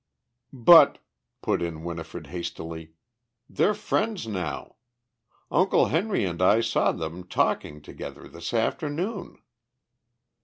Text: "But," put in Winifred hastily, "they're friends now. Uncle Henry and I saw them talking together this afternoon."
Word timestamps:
"But," 0.51 0.97
put 1.43 1.61
in 1.61 1.83
Winifred 1.83 2.25
hastily, 2.25 2.93
"they're 3.47 3.75
friends 3.75 4.25
now. 4.25 4.77
Uncle 5.51 5.89
Henry 5.89 6.25
and 6.25 6.41
I 6.41 6.61
saw 6.61 6.91
them 6.91 7.23
talking 7.27 7.83
together 7.83 8.27
this 8.27 8.51
afternoon." 8.51 9.37